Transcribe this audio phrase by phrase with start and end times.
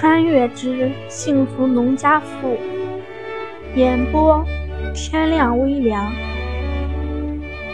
[0.00, 2.56] 穿越之幸福农家妇，
[3.74, 4.44] 演播
[4.94, 6.12] 天亮微凉。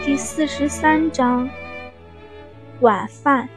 [0.03, 1.47] 第四十三章
[2.81, 3.47] 晚饭。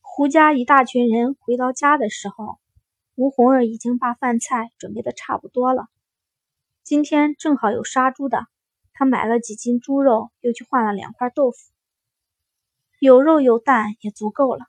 [0.00, 2.60] 胡家一大群人回到家的时候，
[3.16, 5.88] 吴红儿已经把饭菜准备的差不多了。
[6.84, 8.46] 今天正好有杀猪的，
[8.92, 11.56] 他买了几斤猪肉，又去换了两块豆腐，
[13.00, 14.66] 有肉有蛋也足够了。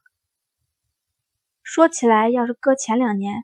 [1.65, 3.43] 说起来，要是搁前两年，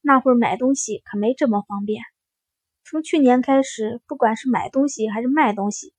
[0.00, 2.04] 那会儿买东西可没这么方便。
[2.84, 5.92] 从去年开始，不管是买东西还是卖东西，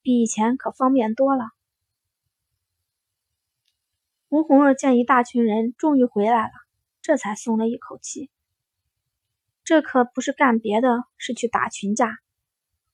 [0.00, 1.44] 比以前可方便多了。
[4.30, 6.52] 吴红儿见一大群人终于回来了，
[7.02, 8.30] 这才松了一口气。
[9.62, 12.16] 这可不是干别的，是去打群架。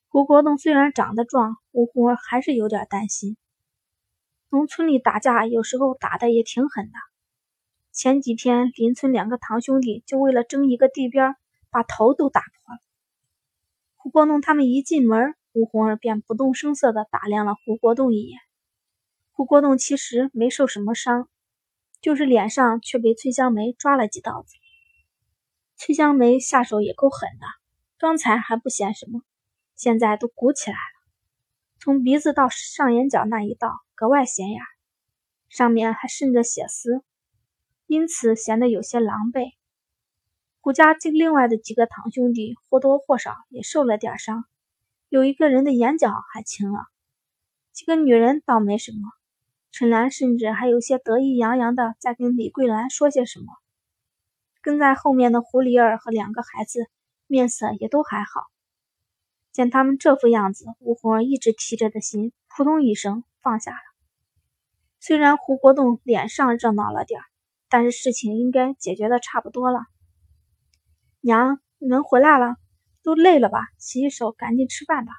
[0.09, 3.37] 胡国栋虽然长得壮，吴红儿还是有点担心。
[4.49, 6.99] 农村里打架，有时候打的也挺狠的。
[8.01, 11.37] 前几天，邻村两个堂兄弟就为了争一个地边，
[11.69, 12.81] 把头都打破了。
[13.95, 18.41] 胡国栋他们一进门，吴红儿便不动声色地打量了胡国栋一眼。
[19.33, 21.29] 胡国栋其实没受什么伤，
[22.01, 24.55] 就是脸上却被崔香梅抓了几刀子。
[25.77, 27.47] 崔香梅下手也够狠的，
[27.99, 29.21] 刚才还不嫌什么，
[29.77, 31.13] 现在都鼓起来了，
[31.79, 34.59] 从鼻子到上眼角那一道格外显眼，
[35.51, 37.05] 上面还渗着血丝。
[37.91, 39.51] 因此显得有些狼狈。
[40.61, 44.45] 胡家这另外的几个堂兄弟或多或少也受了点伤，
[45.09, 46.85] 有一个人的眼角还青了。
[47.73, 49.11] 几个女人倒没什么，
[49.73, 53.47] 陈兰甚至还有些得意洋洋的在跟李桂兰说些什么。
[54.63, 56.87] 跟在后面的胡梨儿和两个孩子
[57.27, 58.45] 面色也都还好。
[59.51, 63.83] 见他们这副样子，吴红儿一直提着的心扑通一声放下了。
[65.01, 67.25] 虽然胡国栋脸上热闹了点儿。
[67.71, 69.87] 但是事情应该解决的差不多了。
[71.21, 72.57] 娘，你们回来了，
[73.05, 73.69] 都累了吧？
[73.79, 75.13] 洗洗手，赶紧吃饭吧。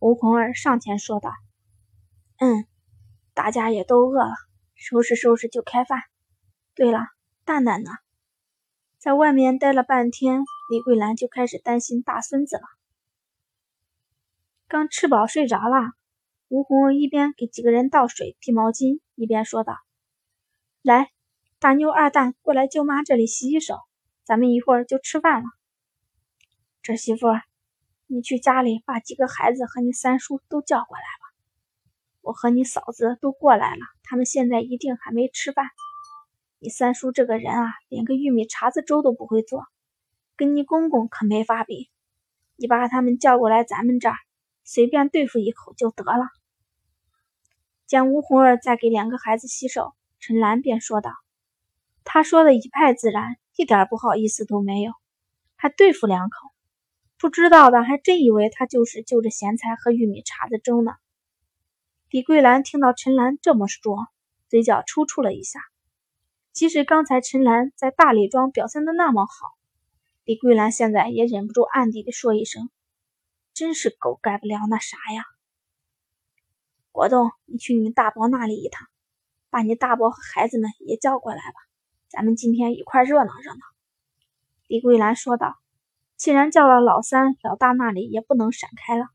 [0.00, 1.32] 吴红儿上前说道。
[2.38, 2.66] 嗯，
[3.32, 4.34] 大家也都饿了，
[4.74, 6.02] 收拾收拾就开饭。
[6.74, 7.00] 对了，
[7.44, 7.90] 蛋蛋呢？
[8.98, 12.62] 在外面待了半天，李桂兰就开始担心大孙子了。
[14.68, 15.92] 刚吃饱睡着了。
[16.48, 19.78] 吴红儿一边给几个人倒水、递毛巾，一边说道
[20.82, 21.10] ：“来。”
[21.60, 23.76] 大妞、二蛋，过来舅妈这里洗洗手，
[24.24, 25.46] 咱们一会儿就吃饭了。
[26.80, 27.26] 侄媳妇，
[28.06, 31.36] 你去家里把几个孩子和你三叔都叫过来吧。
[32.22, 35.66] 我和你嫂子都过来了，他们现在一定还没吃饭。
[36.60, 39.66] 你三叔这个人啊，连个玉米碴子粥都不会做，
[40.36, 41.90] 跟你公公可没法比。
[42.56, 44.16] 你把他们叫过来，咱们这儿
[44.64, 46.24] 随便对付一口就得了。
[47.86, 51.10] 见吴红儿在给两个孩子洗手，陈兰便说道。
[52.04, 54.92] 他说的一派自然，一点不好意思都没有，
[55.56, 56.48] 还对付两口，
[57.18, 60.92] 不知道的还真以为他就是就着咸菜和玉米碴子粥呢。
[62.08, 64.08] 李桂兰听到陈兰这么说，
[64.48, 65.60] 嘴角抽搐了一下。
[66.52, 69.32] 即使刚才陈兰在大李庄表现的那么好，
[70.24, 72.68] 李桂兰现在也忍不住暗地里说一声
[73.54, 75.22] ：“真是狗改不了那啥呀。”
[76.90, 78.88] 国栋，你去你大伯那里一趟，
[79.48, 81.69] 把你大伯和孩子们也叫过来吧。
[82.10, 83.60] 咱们今天一块热闹热闹。”
[84.68, 85.54] 李桂兰说道。
[86.18, 89.06] “既然叫了老三、老大那里，也不能闪开了。”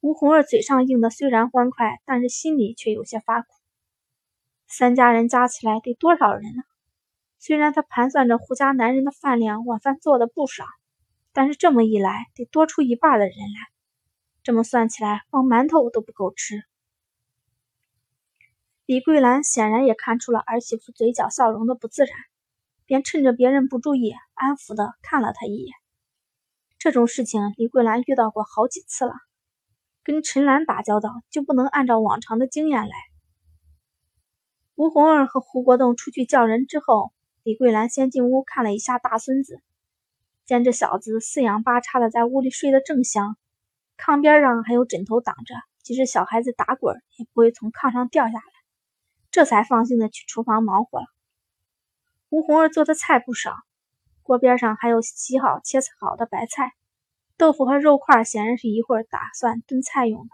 [0.00, 3.48] 吴红儿嘴上应的虽然欢快，但是心里却有些发苦。
[4.66, 6.62] 三家人加起来得多少人呢？
[7.38, 10.64] 虽然他盘算着胡家男人的饭量，晚饭做的不少，
[11.32, 13.68] 但是这么一来，得多出一半的人来。
[14.42, 16.64] 这么算起来，光馒头都不够吃。
[18.90, 22.12] 李桂兰显然也看出了儿媳妇嘴角笑容的不自然，
[22.86, 25.76] 便趁着别人不注意，安抚的看了他一眼。
[26.76, 29.12] 这种事情李桂兰遇到过好几次了，
[30.02, 32.90] 跟陈兰打交道就不能按照往常的经验来。
[34.74, 37.12] 吴红儿和胡国栋出去叫人之后，
[37.44, 39.60] 李桂兰先进屋看了一下大孙子，
[40.46, 43.36] 见这小子四仰八叉的在屋里睡得正香，
[43.96, 45.54] 炕边上还有枕头挡着，
[45.84, 48.59] 即使小孩子打滚也不会从炕上掉下来。
[49.30, 51.06] 这才放心的去厨房忙活了。
[52.28, 53.54] 吴红儿做的菜不少，
[54.22, 56.72] 锅边上还有洗好切好的白菜，
[57.36, 60.30] 豆腐和肉块显然是一会儿打算炖菜用的。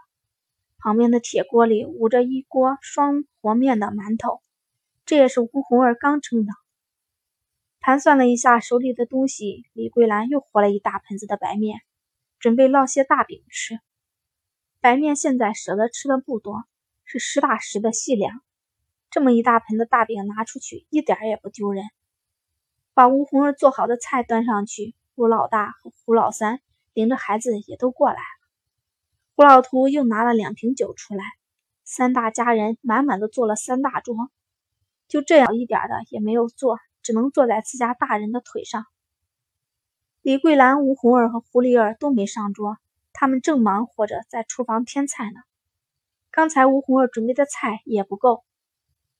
[0.79, 4.41] 旁边的铁锅里捂着一锅双和面的馒头，
[5.05, 6.53] 这也是吴红儿刚蒸的。
[7.79, 11.79] 盘算了一下手里的东西，李桂兰又和了一大盆子的白面，
[12.39, 13.79] 准备烙些大饼吃。
[14.79, 16.63] 白面现在舍得吃的不多，
[17.05, 18.41] 是实打实的细粮。
[19.17, 21.83] 这么一大盆的大饼拿出去，一点也不丢人。
[22.93, 26.61] 把吴红儿做好的菜端上去，吴老大和胡老三
[26.93, 28.47] 领着孩子也都过来了。
[29.35, 31.23] 胡老图又拿了两瓶酒出来，
[31.83, 34.29] 三大家人满满的坐了三大桌，
[35.07, 38.85] 就这样一点的也没有坐，只能坐在自家大人的腿上。
[40.21, 42.77] 李桂兰、吴红儿和胡丽儿都没上桌，
[43.13, 45.39] 他们正忙活着在厨房添菜呢。
[46.29, 48.43] 刚才吴红儿准备的菜也不够，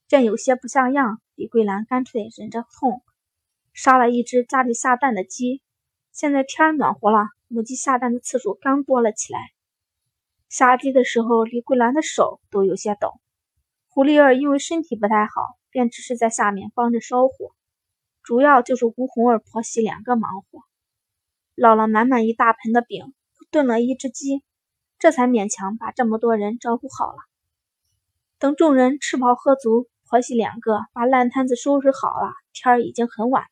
[0.07, 3.03] 见有些不像样，李桂兰干脆忍着痛。
[3.73, 5.61] 杀了一只家里下蛋的鸡，
[6.13, 9.39] 现在天暖和了，母鸡下蛋的次数刚多了起来。
[10.47, 13.19] 杀鸡的时候，李桂兰的手都有些抖。
[13.89, 17.51] 胡丽儿因为身体不太好，便只是在下面帮着烧火，
[18.23, 20.61] 主要就是吴红儿婆媳两个忙活，
[21.55, 23.13] 烙了满满一大盆的饼，
[23.51, 24.41] 炖了一只鸡，
[24.99, 27.17] 这才勉强把这么多人招呼好了。
[28.39, 33.49] 等众人吃饱喝足，婆媳两个把烂摊子收拾好了，天儿已经很晚了。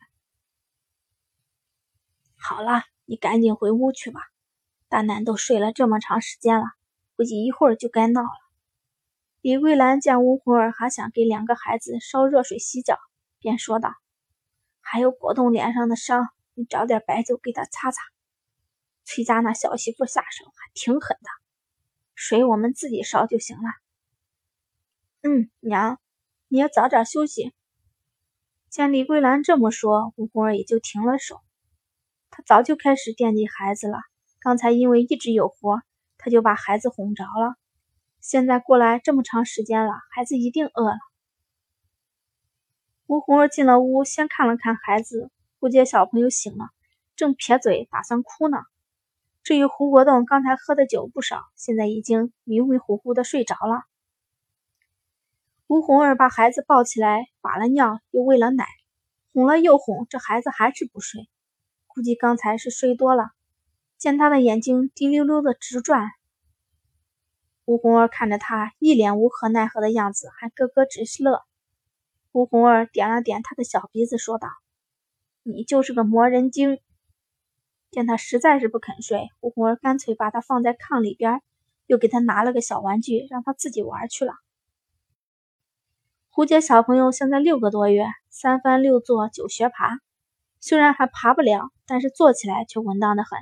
[2.38, 4.22] 好了，你赶紧回屋去吧。
[4.88, 6.66] 大难都睡了这么长时间了，
[7.18, 8.30] 估计一会儿就该闹了。
[9.42, 12.98] 李桂兰见吴红儿还想给两个孩子烧热水洗脚，
[13.40, 13.94] 便说道
[14.80, 18.02] ：“还有果冻脸上的伤，你找点白酒给他擦擦。
[19.04, 21.30] 崔家那小媳妇下手还挺狠的，
[22.16, 23.70] 水我们自己烧就行了。”
[25.22, 26.00] 嗯，娘，
[26.48, 27.54] 你要早点休息。
[28.70, 31.42] 见李桂兰这么说，吴红儿也就停了手。
[32.30, 33.98] 她早就开始惦记孩子了。
[34.40, 35.82] 刚才因为一直有活，
[36.18, 37.56] 她就把孩子哄着了。
[38.22, 41.00] 现在过来这么长时间了，孩子一定饿了。
[43.08, 45.32] 吴红儿进了屋，先看了看孩子。
[45.60, 46.70] 胡杰小朋友醒了，
[47.16, 48.58] 正撇嘴打算哭呢。
[49.42, 53.84] 至于胡国栋，刚才喝的酒不少，现在已经迷迷糊糊的睡着了。
[55.68, 58.68] 吴红儿把孩子抱起来，把了尿，又喂了奶，
[59.34, 61.28] 哄了又哄，这孩子还是不睡。
[61.88, 63.32] 估计刚才是睡多了，
[63.98, 66.12] 见他的眼睛滴溜溜的直转。
[67.66, 71.42] 吴红儿看着他一脸无可奈何的样子，还咯咯直乐。
[72.32, 74.50] 吴红儿点了点他的小鼻子，说道
[75.42, 76.78] ：“你就是个磨人精。”
[77.90, 81.42] 见他实在是不肯睡，吴红儿干脆把他放在炕里边，
[81.88, 84.36] 又给他拿了个小玩具，让他自己玩去了。
[86.36, 90.02] 胡杰小朋友现在六个多月，三翻六坐九学爬。
[90.60, 93.40] 虽然还爬不了，但是坐起来却稳当的很。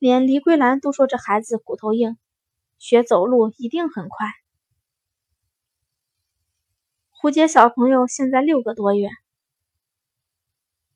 [0.00, 2.18] 连李桂兰都说这孩子骨头硬，
[2.80, 4.26] 学走路一定很快。
[7.10, 9.08] 胡杰小朋友现在六个多月，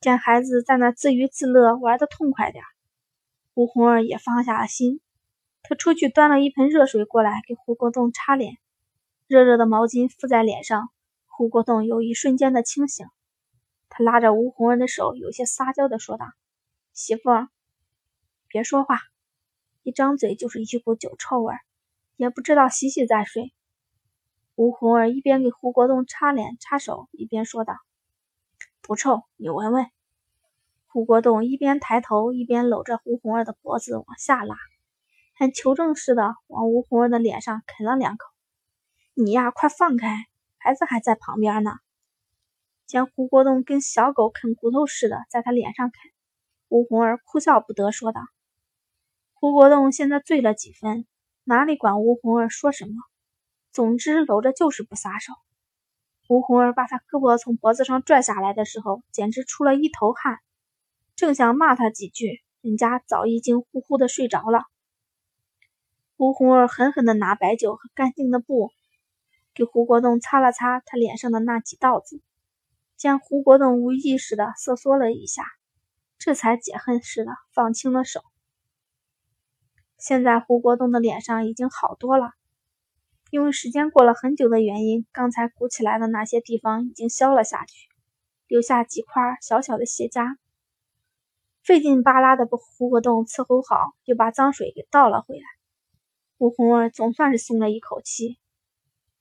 [0.00, 2.64] 见孩子在那自娱自乐，玩的痛快点，
[3.54, 5.00] 胡红儿也放下了心。
[5.62, 8.56] 他出去端了一盆热水过来，给胡国栋擦脸，
[9.28, 10.90] 热热的毛巾敷在脸上，
[11.36, 13.08] 胡国栋有一瞬间的清醒。
[13.88, 16.26] 他拉着吴红儿的手，有些撒娇的说道
[16.94, 17.22] ：“媳妇，
[18.46, 19.00] 别说话，
[19.82, 21.52] 一张嘴就是一股酒臭味，
[22.14, 23.52] 也不知道洗洗再睡。”
[24.54, 27.74] 吴红儿一边给胡国栋擦脸擦手，一边说道
[28.80, 29.86] ：“不臭，你闻闻。”
[30.86, 34.54] 胡国栋一边抬头，一边搂着吴红儿的脖子往下拉，
[35.32, 38.24] 还求证似的往吴红儿的脸上啃了两口。
[39.14, 40.26] “你呀，快放开，
[40.64, 41.72] 孩子还在旁边呢。”
[42.86, 45.98] 见胡国栋跟小狗啃骨头似的在他脸上啃，
[46.68, 48.20] 吴红儿哭笑不得，说道
[49.34, 51.06] ：“胡国栋现在醉了几分，
[51.44, 52.94] 哪里管吴红儿说什么？
[53.72, 55.34] 总之搂着就是不撒手。”
[56.28, 60.38] 吴红儿把他胳膊从脖子上拽下来的时候，简直出了一头汗，
[61.16, 64.62] 正想骂他几句，人家早已经呼呼的睡着了。
[66.16, 68.70] 吴红儿狠狠地拿白酒和干净的布，
[69.54, 72.20] 给胡国栋擦了擦他脸上的那几道子。
[72.96, 75.44] 见胡国栋无意识的瑟缩了一下，
[76.18, 78.22] 这才解恨似的放轻了手。
[79.98, 82.32] 现在胡国栋的脸上已经好多了，
[83.30, 87.88] 因为时间过了很久的原因，刚才鼓起来的那些地方已经消了下去，
[88.46, 90.36] 留下几块小小的血痂。
[91.62, 95.44] 费劲巴拉的把胡国栋伺候好，又把脏水给倒了回来。
[96.36, 98.38] 吴红儿总算是松了一口气，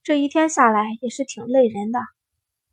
[0.04, 2.00] 这一天下来也是挺累人的。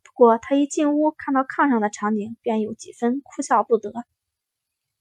[0.03, 3.93] 不过他一进屋，看到炕上的场景，便有几分哭笑不得。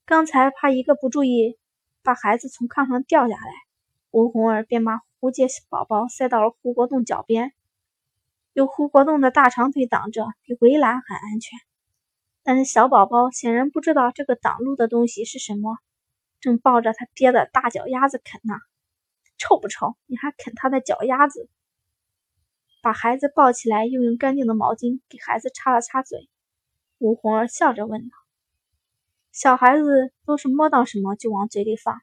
[0.05, 1.59] 刚才怕一个不注意
[2.05, 3.51] 把孩子从炕上掉下来，
[4.13, 7.53] 吴红儿便把胡杰宝宝塞到了胡国栋脚边，
[8.53, 11.59] 有胡国栋的大长腿挡着，比围栏还安全。
[12.45, 15.79] 但是小宝宝显然不知道这个挡路的东西是什么，
[16.39, 18.55] 正抱着他爹的大脚丫子啃呢。
[19.37, 19.97] 臭不臭？
[20.07, 21.49] 你还啃他的脚丫子？
[22.83, 26.29] 把孩子抱起来，又用干净的毛巾给孩子擦了擦嘴。
[26.99, 28.17] 吴红儿笑着问道
[29.33, 32.01] ：“小孩子都是摸到什么就往嘴里放，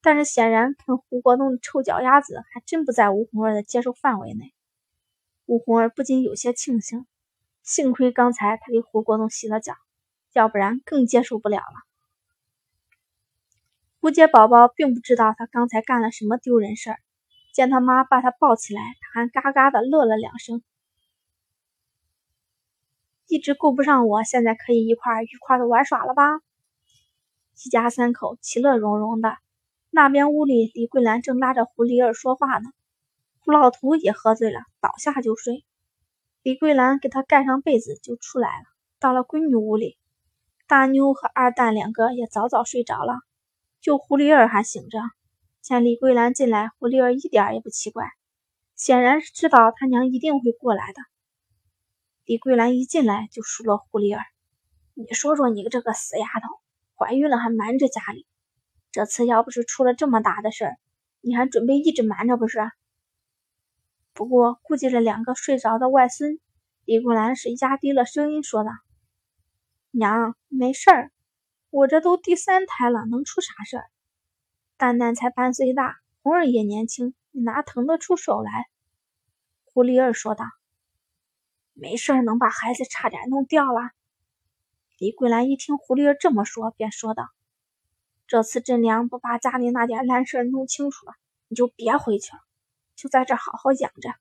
[0.00, 4.52] 但是显然跟胡国栋的臭脚丫子还真不在吴红儿的接受范围内。”
[5.46, 7.04] 吴红儿不禁有些庆幸，
[7.62, 9.74] 幸亏刚才他给胡国栋洗了脚，
[10.32, 11.82] 要不然更接受不了了。
[14.00, 16.98] 胡杰宝宝并不知道他刚才干了什么丢人事儿。
[17.52, 20.62] 见他妈把他抱起来，他还嘎嘎的乐了两声。
[23.28, 26.40] 一直顾不上我，现在可以一块愉快的玩耍了吧？
[27.64, 29.36] 一家三口其乐融融的。
[29.90, 32.70] 那边屋里，李桂兰正拉着胡丽儿说话呢。
[33.40, 35.64] 胡老图也喝醉了，倒下就睡。
[36.42, 38.64] 李桂兰给他盖上被子就出来了。
[38.98, 39.98] 到了闺女屋里，
[40.66, 43.20] 大妞和二蛋两个也早早睡着了，
[43.80, 44.98] 就胡丽儿还醒着。
[45.62, 48.04] 见李桂兰进来，胡丽儿一点也不奇怪，
[48.74, 51.00] 显然是知道他娘一定会过来的。
[52.24, 54.20] 李桂兰一进来就数落胡丽儿
[54.94, 56.48] ：“你说说你这个死丫头，
[56.96, 58.26] 怀孕了还瞒着家里，
[58.90, 60.76] 这次要不是出了这么大的事儿，
[61.20, 62.58] 你还准备一直瞒着不是？”
[64.14, 66.40] 不过顾及了两个睡着的外孙，
[66.84, 68.70] 李桂兰是压低了声音说道
[69.92, 71.12] ：“娘，没事儿，
[71.70, 73.84] 我这都第三胎了，能出啥事儿？”
[74.82, 78.66] 蛋蛋才半岁大，红儿也年轻，你哪腾得出手来？
[79.62, 80.44] 胡丽儿说道
[81.72, 83.92] ：“没事儿能把孩子差点弄掉了。”
[84.98, 87.28] 李桂兰一听胡丽儿这么说，便说道
[88.26, 91.12] ：“这次真良不把家里那点烂事儿弄清楚了，
[91.46, 92.40] 你就别回去了，
[92.96, 94.12] 就在这好好养着。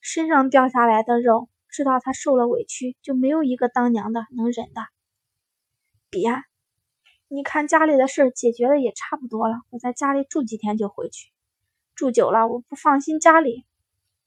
[0.00, 4.80] 身上掉下来的肉，知道他受了委屈，就没有一个当娘的能忍的。
[6.08, 6.42] 别。”
[7.34, 11.32] 你看家里的事解决的也差不多了，我在家里住几天就回去。
[11.94, 13.64] 住久了我不放心家里，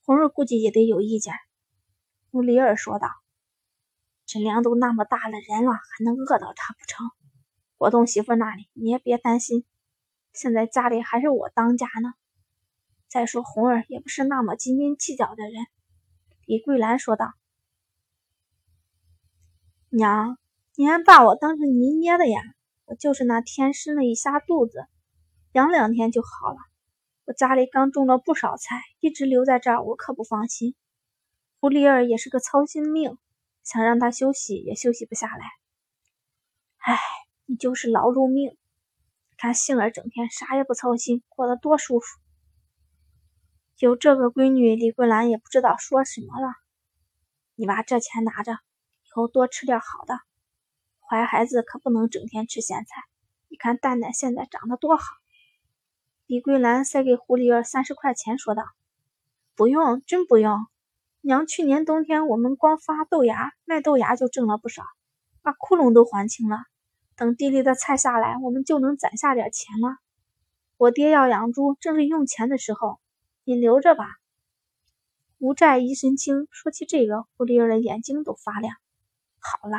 [0.03, 1.35] 红儿估计也得有意见。
[2.31, 3.09] 乌里尔说道
[4.25, 7.12] ：“陈良都那么大了人了，还能饿到他不成？
[7.77, 9.65] 国栋媳妇那里你也别担心，
[10.33, 12.12] 现在家里还是我当家呢。
[13.07, 15.67] 再说红儿也不是那么斤斤计较的人。”
[16.47, 17.33] 李桂兰说道
[19.93, 20.39] ：“娘，
[20.74, 22.41] 你还把我当成泥捏的呀？”
[22.85, 24.85] 我就是那天生了一下肚子，
[25.53, 26.57] 养两天就好了。
[27.25, 30.75] 我家里刚种了不少菜，一直留在这儿，我可不放心。
[31.59, 33.17] 胡丽儿也是个操心命，
[33.63, 35.45] 想让她休息也休息不下来。
[36.77, 36.99] 唉，
[37.45, 38.55] 你就是劳碌命。
[39.37, 42.05] 看杏儿整天啥也不操心，过得多舒服。
[43.79, 46.53] 有这个闺女，李桂兰也不知道说什么了。
[47.55, 50.19] 你把这钱拿着，以后多吃点好的。
[51.07, 53.03] 怀孩子可不能整天吃咸菜，
[53.47, 55.03] 你看蛋蛋现在长得多好。
[56.25, 58.63] 李桂兰塞给胡丽儿三十块钱，说道
[59.55, 60.65] ：“不用，真不用。
[61.21, 64.83] 娘去年冬天我们光发豆芽卖豆芽就挣了不少，
[65.43, 66.57] 把窟窿都还清了。
[67.15, 69.97] 等地里的菜下来，我们就能攒下点钱了。
[70.77, 73.00] 我爹要养猪，正是用钱的时候，
[73.43, 74.07] 你留着吧。
[75.38, 76.47] 无债一身轻。
[76.51, 78.75] 说起这个，胡丽儿的眼睛都发亮。
[79.39, 79.77] 好了。”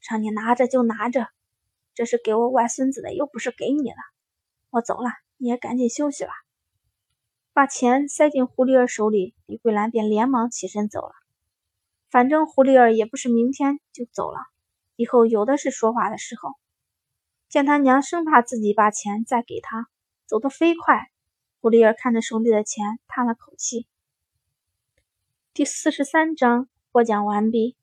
[0.00, 1.28] 让你拿着就拿着，
[1.94, 3.96] 这是给我外孙子的，又不是给你的。
[4.70, 6.30] 我走了，你也赶紧休息吧。
[7.52, 11.12] 把钱塞进胡丽儿手里，李桂兰便连忙起身走了。
[12.08, 14.38] 反正胡丽儿也不是明天就走了，
[14.96, 16.54] 以后有的是说话的时候。
[17.48, 19.88] 见他娘生怕自己把钱再给他，
[20.26, 21.10] 走得飞快。
[21.60, 23.86] 胡丽儿看着手里的钱，叹了口气。
[25.52, 27.76] 第四十三章播讲完毕，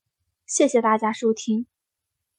[0.46, 1.66] 谢谢大家收听。